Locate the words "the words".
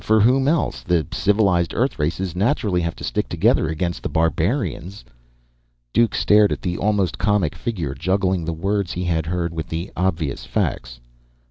8.43-8.93